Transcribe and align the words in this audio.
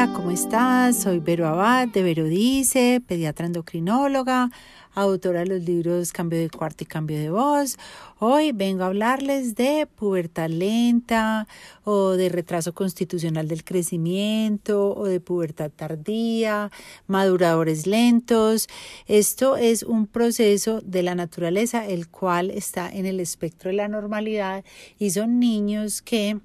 Hola, 0.00 0.12
¿cómo 0.12 0.30
estás? 0.30 1.02
Soy 1.02 1.18
Vero 1.18 1.48
Abad 1.48 1.88
de 1.88 2.04
Vero 2.04 2.22
Dice, 2.22 3.02
pediatra 3.04 3.46
endocrinóloga, 3.46 4.48
autora 4.94 5.40
de 5.40 5.46
los 5.46 5.62
libros 5.62 6.12
Cambio 6.12 6.38
de 6.38 6.48
cuarto 6.50 6.84
y 6.84 6.86
Cambio 6.86 7.18
de 7.18 7.30
voz. 7.30 7.78
Hoy 8.20 8.52
vengo 8.52 8.84
a 8.84 8.86
hablarles 8.86 9.56
de 9.56 9.88
pubertad 9.92 10.50
lenta 10.50 11.48
o 11.82 12.10
de 12.10 12.28
retraso 12.28 12.74
constitucional 12.74 13.48
del 13.48 13.64
crecimiento 13.64 14.94
o 14.94 15.06
de 15.06 15.18
pubertad 15.18 15.72
tardía, 15.74 16.70
maduradores 17.08 17.88
lentos. 17.88 18.68
Esto 19.08 19.56
es 19.56 19.82
un 19.82 20.06
proceso 20.06 20.80
de 20.80 21.02
la 21.02 21.16
naturaleza 21.16 21.84
el 21.84 22.08
cual 22.08 22.52
está 22.52 22.88
en 22.88 23.04
el 23.04 23.18
espectro 23.18 23.70
de 23.70 23.74
la 23.74 23.88
normalidad 23.88 24.64
y 24.96 25.10
son 25.10 25.40
niños 25.40 26.02
que 26.02 26.38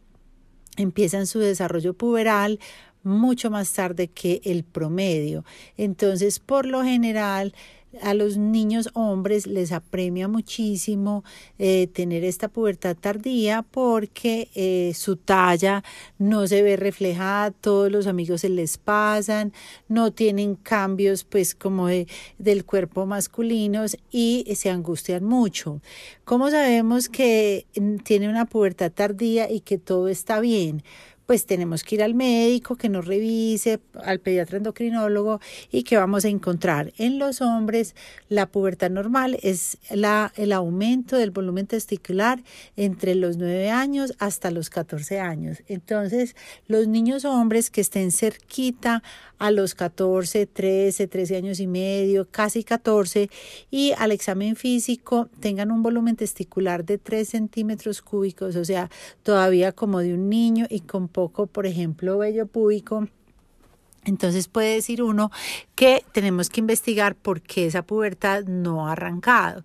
empiezan 0.75 1.27
su 1.27 1.37
desarrollo 1.37 1.93
puberal 1.93 2.59
mucho 3.03 3.51
más 3.51 3.71
tarde 3.73 4.07
que 4.07 4.41
el 4.43 4.63
promedio. 4.63 5.45
Entonces, 5.77 6.39
por 6.39 6.65
lo 6.65 6.83
general, 6.83 7.53
a 8.01 8.13
los 8.13 8.37
niños 8.37 8.89
hombres 8.93 9.45
les 9.45 9.71
apremia 9.71 10.27
muchísimo 10.27 11.23
eh, 11.59 11.87
tener 11.87 12.23
esta 12.23 12.47
pubertad 12.47 12.95
tardía 12.99 13.61
porque 13.61 14.49
eh, 14.55 14.93
su 14.95 15.15
talla 15.17 15.83
no 16.17 16.47
se 16.47 16.63
ve 16.63 16.75
reflejada, 16.75 17.51
todos 17.51 17.91
los 17.91 18.07
amigos 18.07 18.41
se 18.41 18.49
les 18.49 18.77
pasan, 18.77 19.53
no 19.87 20.11
tienen 20.11 20.55
cambios 20.55 21.23
pues 21.23 21.53
como 21.53 21.87
de, 21.87 22.07
del 22.37 22.65
cuerpo 22.65 23.05
masculinos 23.05 23.97
y 24.11 24.45
se 24.55 24.69
angustian 24.69 25.23
mucho. 25.23 25.81
¿Cómo 26.25 26.49
sabemos 26.49 27.09
que 27.09 27.67
mm, 27.75 27.97
tiene 27.97 28.29
una 28.29 28.45
pubertad 28.45 28.91
tardía 28.91 29.51
y 29.51 29.59
que 29.59 29.77
todo 29.77 30.07
está 30.07 30.39
bien? 30.39 30.83
Pues 31.25 31.45
tenemos 31.45 31.83
que 31.83 31.95
ir 31.95 32.03
al 32.03 32.13
médico 32.13 32.75
que 32.75 32.89
nos 32.89 33.05
revise, 33.05 33.79
al 34.03 34.19
pediatra 34.19 34.57
endocrinólogo 34.57 35.39
y 35.71 35.83
que 35.83 35.97
vamos 35.97 36.25
a 36.25 36.29
encontrar. 36.29 36.93
En 36.97 37.19
los 37.19 37.41
hombres, 37.41 37.95
la 38.29 38.47
pubertad 38.47 38.89
normal 38.89 39.37
es 39.41 39.77
la, 39.89 40.33
el 40.35 40.51
aumento 40.51 41.17
del 41.17 41.31
volumen 41.31 41.67
testicular 41.67 42.43
entre 42.75 43.15
los 43.15 43.37
9 43.37 43.69
años 43.69 44.13
hasta 44.19 44.51
los 44.51 44.69
14 44.69 45.19
años. 45.19 45.59
Entonces, 45.67 46.35
los 46.67 46.87
niños 46.87 47.25
hombres 47.25 47.69
que 47.69 47.81
estén 47.81 48.11
cerquita 48.11 49.03
a 49.39 49.51
los 49.51 49.75
14, 49.75 50.45
13, 50.45 51.07
13 51.07 51.35
años 51.35 51.59
y 51.59 51.67
medio, 51.67 52.27
casi 52.29 52.63
14, 52.63 53.29
y 53.69 53.91
al 53.97 54.11
examen 54.11 54.55
físico 54.55 55.29
tengan 55.39 55.71
un 55.71 55.83
volumen 55.83 56.15
testicular 56.15 56.85
de 56.85 56.97
3 56.97 57.27
centímetros 57.27 58.01
cúbicos, 58.01 58.55
o 58.55 58.63
sea, 58.63 58.89
todavía 59.21 59.73
como 59.73 59.99
de 59.99 60.13
un 60.13 60.29
niño 60.29 60.65
y 60.69 60.81
con 60.81 61.09
poco, 61.13 61.47
por 61.47 61.65
ejemplo, 61.65 62.17
vello 62.17 62.47
púbico 62.47 63.07
entonces 64.05 64.47
puede 64.47 64.75
decir 64.75 65.01
uno 65.01 65.31
que 65.75 66.03
tenemos 66.11 66.49
que 66.49 66.59
investigar 66.59 67.15
por 67.15 67.41
qué 67.41 67.67
esa 67.67 67.83
pubertad 67.83 68.43
no 68.43 68.87
ha 68.87 68.93
arrancado. 68.93 69.63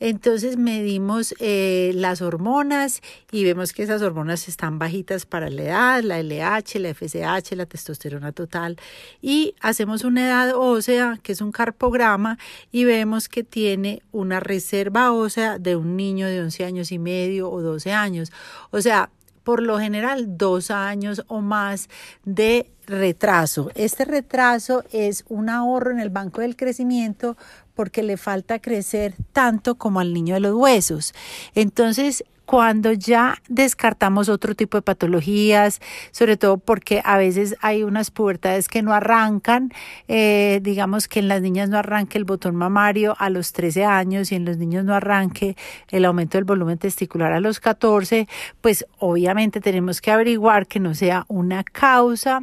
Entonces 0.00 0.56
medimos 0.56 1.34
eh, 1.38 1.92
las 1.94 2.22
hormonas 2.22 3.02
y 3.30 3.44
vemos 3.44 3.72
que 3.72 3.82
esas 3.82 4.00
hormonas 4.02 4.48
están 4.48 4.78
bajitas 4.78 5.26
para 5.26 5.50
la 5.50 5.62
edad, 5.62 6.02
la 6.02 6.18
LH, 6.18 6.78
la 6.78 6.94
FSH, 6.94 7.56
la 7.56 7.66
testosterona 7.66 8.32
total. 8.32 8.76
Y 9.20 9.54
hacemos 9.60 10.04
una 10.04 10.26
edad 10.26 10.54
ósea, 10.56 11.18
que 11.22 11.32
es 11.32 11.40
un 11.40 11.52
carpograma, 11.52 12.38
y 12.72 12.84
vemos 12.84 13.28
que 13.28 13.44
tiene 13.44 14.02
una 14.12 14.40
reserva 14.40 15.12
ósea 15.12 15.58
de 15.58 15.76
un 15.76 15.96
niño 15.96 16.26
de 16.26 16.40
11 16.40 16.64
años 16.64 16.92
y 16.92 16.98
medio 16.98 17.50
o 17.50 17.60
12 17.60 17.92
años. 17.92 18.32
O 18.70 18.80
sea, 18.80 19.10
por 19.44 19.62
lo 19.62 19.78
general 19.78 20.36
dos 20.36 20.70
años 20.70 21.22
o 21.28 21.40
más 21.40 21.88
de 22.24 22.70
retraso. 22.86 23.70
Este 23.74 24.04
retraso 24.04 24.84
es 24.90 25.24
un 25.28 25.48
ahorro 25.48 25.90
en 25.90 26.00
el 26.00 26.10
banco 26.10 26.40
del 26.40 26.56
crecimiento 26.56 27.36
porque 27.74 28.02
le 28.02 28.16
falta 28.16 28.58
crecer 28.58 29.14
tanto 29.32 29.76
como 29.76 30.00
al 30.00 30.12
niño 30.12 30.34
de 30.34 30.40
los 30.40 30.54
huesos. 30.54 31.14
Entonces, 31.54 32.24
cuando 32.46 32.92
ya 32.92 33.38
descartamos 33.48 34.28
otro 34.28 34.54
tipo 34.54 34.76
de 34.78 34.82
patologías, 34.82 35.80
sobre 36.10 36.36
todo 36.36 36.58
porque 36.58 37.02
a 37.04 37.16
veces 37.18 37.56
hay 37.60 37.82
unas 37.82 38.10
pubertades 38.10 38.68
que 38.68 38.82
no 38.82 38.92
arrancan, 38.92 39.72
eh, 40.08 40.60
digamos 40.62 41.08
que 41.08 41.20
en 41.20 41.28
las 41.28 41.42
niñas 41.42 41.68
no 41.68 41.78
arranque 41.78 42.18
el 42.18 42.24
botón 42.24 42.56
mamario 42.56 43.16
a 43.18 43.30
los 43.30 43.52
13 43.52 43.84
años 43.84 44.32
y 44.32 44.34
en 44.34 44.44
los 44.44 44.58
niños 44.58 44.84
no 44.84 44.94
arranque 44.94 45.56
el 45.90 46.04
aumento 46.04 46.38
del 46.38 46.44
volumen 46.44 46.78
testicular 46.78 47.32
a 47.32 47.40
los 47.40 47.60
14, 47.60 48.28
pues 48.60 48.86
obviamente 48.98 49.60
tenemos 49.60 50.00
que 50.00 50.10
averiguar 50.10 50.66
que 50.66 50.80
no 50.80 50.94
sea 50.94 51.24
una 51.28 51.64
causa 51.64 52.42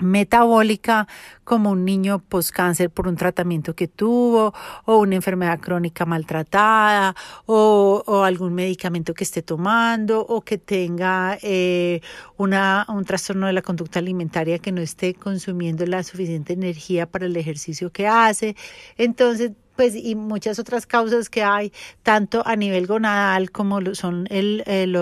metabólica 0.00 1.06
como 1.44 1.70
un 1.70 1.84
niño 1.84 2.18
postcáncer 2.20 2.90
por 2.90 3.06
un 3.08 3.16
tratamiento 3.16 3.74
que 3.74 3.88
tuvo 3.88 4.54
o 4.84 4.98
una 4.98 5.16
enfermedad 5.16 5.60
crónica 5.60 6.06
maltratada 6.06 7.14
o, 7.46 8.02
o 8.06 8.24
algún 8.24 8.54
medicamento 8.54 9.14
que 9.14 9.24
esté 9.24 9.42
tomando 9.42 10.20
o 10.20 10.42
que 10.42 10.58
tenga 10.58 11.38
eh, 11.42 12.00
una, 12.36 12.86
un 12.88 13.04
trastorno 13.04 13.46
de 13.46 13.52
la 13.52 13.62
conducta 13.62 13.98
alimentaria 13.98 14.58
que 14.58 14.72
no 14.72 14.80
esté 14.80 15.14
consumiendo 15.14 15.86
la 15.86 16.02
suficiente 16.02 16.52
energía 16.52 17.06
para 17.06 17.26
el 17.26 17.36
ejercicio 17.36 17.90
que 17.90 18.06
hace. 18.06 18.56
Entonces 18.96 19.52
pues 19.76 19.94
y 19.94 20.14
muchas 20.14 20.58
otras 20.58 20.86
causas 20.86 21.28
que 21.30 21.42
hay, 21.42 21.72
tanto 22.02 22.46
a 22.46 22.56
nivel 22.56 22.86
gonadal 22.86 23.50
como 23.50 23.94
son 23.94 24.26
el, 24.30 24.62
el, 24.66 24.92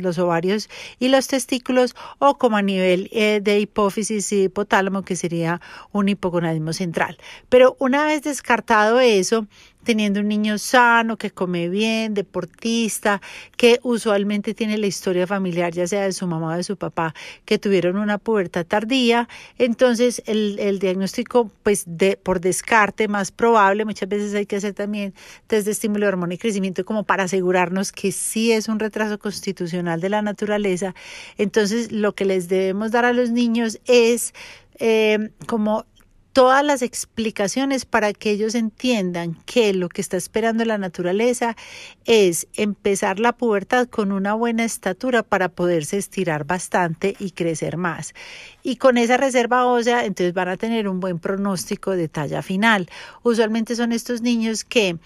los 0.00 0.18
ovarios 0.18 0.68
y 0.98 1.08
los 1.08 1.26
testículos, 1.28 1.94
o 2.18 2.38
como 2.38 2.56
a 2.56 2.62
nivel 2.62 3.08
eh, 3.12 3.40
de 3.42 3.60
hipófisis 3.60 4.32
y 4.32 4.44
hipotálamo, 4.44 5.02
que 5.02 5.16
sería 5.16 5.60
un 5.92 6.08
hipogonadismo 6.08 6.72
central. 6.72 7.18
Pero 7.48 7.76
una 7.78 8.04
vez 8.04 8.22
descartado 8.22 9.00
eso, 9.00 9.46
teniendo 9.84 10.20
un 10.20 10.28
niño 10.28 10.58
sano, 10.58 11.16
que 11.16 11.30
come 11.30 11.68
bien, 11.68 12.14
deportista, 12.14 13.20
que 13.56 13.80
usualmente 13.82 14.54
tiene 14.54 14.78
la 14.78 14.86
historia 14.86 15.26
familiar, 15.26 15.72
ya 15.72 15.86
sea 15.86 16.02
de 16.02 16.12
su 16.12 16.26
mamá 16.26 16.54
o 16.54 16.56
de 16.56 16.62
su 16.62 16.76
papá, 16.76 17.14
que 17.44 17.58
tuvieron 17.58 17.96
una 17.96 18.18
pubertad 18.18 18.66
tardía, 18.66 19.28
entonces 19.58 20.22
el, 20.26 20.58
el 20.58 20.78
diagnóstico, 20.78 21.50
pues 21.62 21.84
de, 21.86 22.16
por 22.16 22.40
descarte 22.40 23.08
más 23.08 23.32
probable, 23.32 23.84
muchas 23.84 24.08
veces 24.08 24.34
hay 24.34 24.46
que 24.46 24.56
hacer 24.56 24.74
también 24.74 25.14
test 25.46 25.66
de 25.66 25.72
estímulo 25.72 26.06
de 26.06 26.08
hormona 26.08 26.34
y 26.34 26.38
crecimiento 26.38 26.84
como 26.84 27.04
para 27.04 27.24
asegurarnos 27.24 27.92
que 27.92 28.12
sí 28.12 28.52
es 28.52 28.68
un 28.68 28.78
retraso 28.78 29.18
constitucional 29.18 30.00
de 30.00 30.08
la 30.08 30.22
naturaleza. 30.22 30.94
Entonces 31.38 31.92
lo 31.92 32.14
que 32.14 32.24
les 32.24 32.48
debemos 32.48 32.90
dar 32.92 33.04
a 33.04 33.12
los 33.12 33.30
niños 33.30 33.80
es 33.86 34.34
eh, 34.78 35.30
como 35.46 35.84
todas 36.32 36.64
las 36.64 36.82
explicaciones 36.82 37.84
para 37.84 38.12
que 38.12 38.30
ellos 38.30 38.54
entiendan 38.54 39.34
que 39.44 39.72
lo 39.74 39.88
que 39.88 40.00
está 40.00 40.16
esperando 40.16 40.64
la 40.64 40.78
naturaleza 40.78 41.56
es 42.04 42.46
empezar 42.54 43.18
la 43.18 43.32
pubertad 43.32 43.88
con 43.88 44.12
una 44.12 44.34
buena 44.34 44.64
estatura 44.64 45.22
para 45.22 45.50
poderse 45.50 45.98
estirar 45.98 46.44
bastante 46.44 47.14
y 47.18 47.32
crecer 47.32 47.76
más. 47.76 48.14
Y 48.62 48.76
con 48.76 48.98
esa 48.98 49.16
reserva 49.16 49.66
ósea, 49.66 50.04
entonces 50.04 50.32
van 50.32 50.48
a 50.48 50.56
tener 50.56 50.88
un 50.88 51.00
buen 51.00 51.18
pronóstico 51.18 51.92
de 51.92 52.08
talla 52.08 52.42
final. 52.42 52.88
Usualmente 53.22 53.76
son 53.76 53.92
estos 53.92 54.22
niños 54.22 54.64
que 54.64 54.98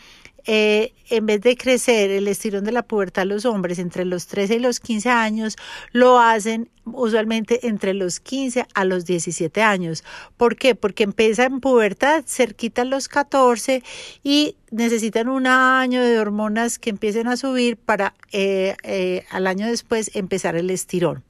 eh, 0.47 0.93
en 1.11 1.27
vez 1.27 1.41
de 1.41 1.57
crecer 1.57 2.11
el 2.11 2.29
estirón 2.29 2.65
de 2.65 2.73
la 2.73 2.83
pubertad 2.83 3.25
los 3.25 3.45
hombres 3.45 3.79
entre 3.79 4.05
los 4.05 4.27
13 4.27 4.57
y 4.57 4.59
los 4.61 4.81
15 4.81 5.11
años, 5.11 5.57
lo 5.93 6.19
hacen 6.19 6.71
usualmente 6.85 7.67
entre 7.67 7.95
los 7.95 8.21
15 8.21 8.67
a 8.75 8.85
los 8.85 9.05
17 9.05 9.63
años. 9.63 10.05
¿Por 10.37 10.57
qué? 10.57 10.75
Porque 10.75 11.05
empieza 11.05 11.45
en 11.45 11.61
pubertad 11.61 12.25
cerquita 12.27 12.83
a 12.83 12.85
los 12.85 13.09
14 13.09 13.83
y 14.23 14.57
necesitan 14.71 15.29
un 15.29 15.47
año 15.47 16.03
de 16.03 16.19
hormonas 16.19 16.79
que 16.79 16.91
empiecen 16.91 17.27
a 17.29 17.37
subir 17.37 17.77
para 17.77 18.15
eh, 18.33 18.77
eh, 18.85 19.25
al 19.31 19.47
año 19.47 19.67
después 19.67 20.11
empezar 20.15 20.57
el 20.57 20.71
estirón. 20.71 21.25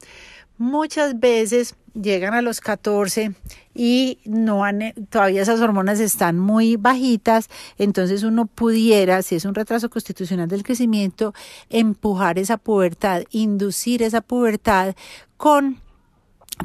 Muchas 0.59 1.19
veces 1.19 1.75
llegan 2.01 2.33
a 2.33 2.41
los 2.41 2.61
14 2.61 3.33
y 3.73 4.19
no 4.25 4.63
han, 4.63 4.93
todavía 5.09 5.41
esas 5.41 5.59
hormonas 5.59 5.99
están 5.99 6.39
muy 6.39 6.75
bajitas, 6.75 7.49
entonces 7.77 8.23
uno 8.23 8.45
pudiera, 8.45 9.21
si 9.21 9.35
es 9.35 9.45
un 9.45 9.55
retraso 9.55 9.89
constitucional 9.89 10.47
del 10.47 10.63
crecimiento, 10.63 11.33
empujar 11.69 12.39
esa 12.39 12.57
pubertad, 12.57 13.23
inducir 13.31 14.03
esa 14.03 14.21
pubertad 14.21 14.95
con 15.37 15.79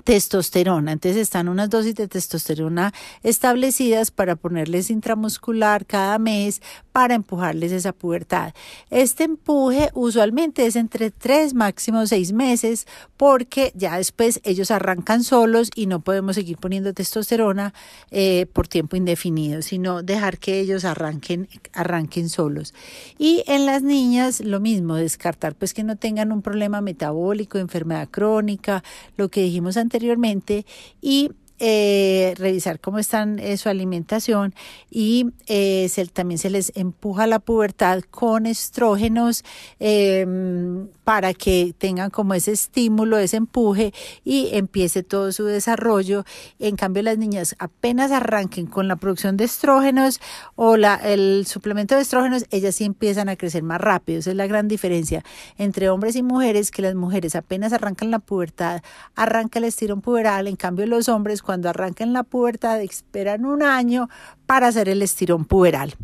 testosterona. 0.04 0.92
Entonces 0.92 1.20
están 1.20 1.48
unas 1.48 1.70
dosis 1.70 1.94
de 1.94 2.08
testosterona 2.08 2.92
establecidas 3.22 4.10
para 4.10 4.36
ponerles 4.36 4.90
intramuscular 4.90 5.86
cada 5.86 6.18
mes 6.18 6.60
para 6.92 7.14
empujarles 7.14 7.72
esa 7.72 7.92
pubertad. 7.92 8.52
Este 8.90 9.24
empuje 9.24 9.90
usualmente 9.94 10.66
es 10.66 10.76
entre 10.76 11.10
tres, 11.10 11.54
máximo 11.54 12.06
seis 12.06 12.32
meses, 12.32 12.86
porque 13.16 13.72
ya 13.74 13.96
después 13.96 14.40
ellos 14.44 14.70
arrancan 14.70 15.24
solos 15.24 15.70
y 15.74 15.86
no 15.86 16.00
podemos 16.00 16.34
seguir 16.34 16.58
poniendo 16.58 16.92
testosterona 16.92 17.72
eh, 18.10 18.46
por 18.52 18.68
tiempo 18.68 18.96
indefinido, 18.96 19.62
sino 19.62 20.02
dejar 20.02 20.38
que 20.38 20.60
ellos 20.60 20.84
arranquen, 20.84 21.48
arranquen 21.72 22.28
solos. 22.28 22.74
Y 23.18 23.42
en 23.46 23.64
las 23.64 23.82
niñas 23.82 24.40
lo 24.40 24.60
mismo, 24.60 24.96
descartar 24.96 25.54
pues 25.54 25.72
que 25.72 25.84
no 25.84 25.96
tengan 25.96 26.30
un 26.30 26.42
problema 26.42 26.80
metabólico, 26.82 27.58
enfermedad 27.58 28.08
crónica, 28.10 28.84
lo 29.16 29.30
que 29.30 29.42
dijimos 29.42 29.76
anteriormente 29.82 30.64
y 31.00 31.30
eh, 31.58 32.34
revisar 32.38 32.80
cómo 32.80 32.98
están 32.98 33.38
eh, 33.38 33.56
su 33.56 33.68
alimentación 33.68 34.54
y 34.90 35.26
eh, 35.46 35.88
también 36.12 36.38
se 36.38 36.50
les 36.50 36.72
empuja 36.74 37.26
la 37.26 37.38
pubertad 37.38 38.00
con 38.10 38.46
estrógenos 38.46 39.44
em, 39.78 40.88
para 41.04 41.34
que 41.34 41.74
tengan 41.78 42.10
como 42.10 42.34
ese 42.34 42.52
estímulo, 42.52 43.18
ese 43.18 43.36
empuje 43.36 43.92
y 44.24 44.48
empiece 44.52 45.02
todo 45.02 45.32
su 45.32 45.44
desarrollo. 45.44 46.24
En 46.58 46.76
cambio, 46.76 47.02
las 47.02 47.18
niñas 47.18 47.54
apenas 47.58 48.10
arranquen 48.10 48.66
con 48.66 48.88
la 48.88 48.96
producción 48.96 49.36
de 49.36 49.44
estrógenos 49.44 50.20
o 50.56 50.74
el 50.74 51.46
suplemento 51.46 51.94
de 51.94 52.02
estrógenos, 52.02 52.44
ellas 52.50 52.74
sí 52.74 52.84
empiezan 52.84 53.28
a 53.28 53.36
crecer 53.36 53.62
más 53.62 53.80
rápido. 53.80 54.18
Esa 54.20 54.30
es 54.30 54.36
la 54.36 54.46
gran 54.46 54.68
diferencia 54.68 55.24
entre 55.58 55.90
hombres 55.90 56.16
y 56.16 56.22
mujeres, 56.22 56.70
que 56.70 56.82
las 56.82 56.94
mujeres 56.94 57.34
apenas 57.34 57.72
arrancan 57.72 58.10
la 58.10 58.18
pubertad, 58.18 58.82
arranca 59.14 59.58
el 59.58 59.66
estirón 59.66 60.00
puberal, 60.00 60.48
en 60.48 60.56
cambio 60.56 60.86
los 60.86 61.08
hombres 61.08 61.41
cuando 61.42 61.68
arrancan 61.68 62.12
la 62.12 62.22
pubertad 62.22 62.80
esperan 62.80 63.44
un 63.44 63.62
año 63.62 64.08
para 64.46 64.68
hacer 64.68 64.88
el 64.88 65.00
estirón 65.00 65.44
puberal. 65.46 65.94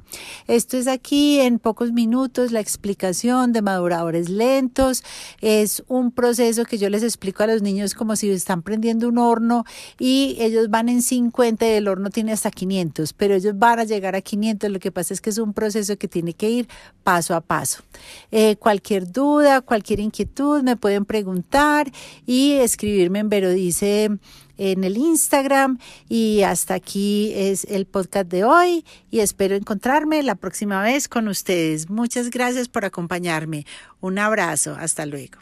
Esto 0.46 0.78
es 0.78 0.86
aquí 0.86 1.38
en 1.40 1.58
pocos 1.58 1.92
minutos 1.92 2.50
la 2.50 2.60
explicación 2.60 3.52
de 3.52 3.60
maduradores 3.60 4.30
lentos. 4.30 5.04
Es 5.40 5.82
un 5.86 6.12
proceso 6.12 6.64
que 6.64 6.78
yo 6.78 6.88
les 6.88 7.02
explico 7.02 7.42
a 7.42 7.46
los 7.46 7.60
niños 7.60 7.94
como 7.94 8.16
si 8.16 8.30
están 8.30 8.62
prendiendo 8.62 9.08
un 9.08 9.18
horno 9.18 9.64
y 9.98 10.36
ellos 10.40 10.70
van 10.70 10.88
en 10.88 11.02
50 11.02 11.66
y 11.66 11.70
el 11.72 11.88
horno 11.88 12.08
tiene 12.08 12.32
hasta 12.32 12.50
500, 12.50 13.12
pero 13.12 13.34
ellos 13.34 13.58
van 13.58 13.80
a 13.80 13.84
llegar 13.84 14.16
a 14.16 14.22
500. 14.22 14.70
Lo 14.70 14.78
que 14.78 14.92
pasa 14.92 15.12
es 15.12 15.20
que 15.20 15.28
es 15.28 15.38
un 15.38 15.52
proceso 15.52 15.98
que 15.98 16.08
tiene 16.08 16.32
que 16.32 16.48
ir 16.48 16.68
paso 17.04 17.34
a 17.34 17.42
paso. 17.42 17.82
Eh, 18.30 18.56
cualquier 18.56 19.12
duda, 19.12 19.60
cualquier 19.60 20.00
inquietud 20.00 20.62
me 20.62 20.76
pueden 20.76 21.04
preguntar 21.04 21.92
y 22.24 22.52
escribirme 22.52 23.18
en 23.18 23.28
Verodice 23.28 24.10
en 24.58 24.84
el 24.84 24.96
Instagram 24.98 25.78
y 26.08 26.42
hasta 26.42 26.74
aquí 26.74 27.32
es 27.34 27.64
el 27.64 27.86
podcast 27.86 28.28
de 28.30 28.44
hoy 28.44 28.84
y 29.10 29.20
espero 29.20 29.56
encontrarme 29.56 30.22
la 30.22 30.34
próxima 30.34 30.82
vez 30.82 31.08
con 31.08 31.28
ustedes. 31.28 31.88
Muchas 31.88 32.30
gracias 32.30 32.68
por 32.68 32.84
acompañarme. 32.84 33.64
Un 34.00 34.18
abrazo. 34.18 34.76
Hasta 34.78 35.06
luego. 35.06 35.38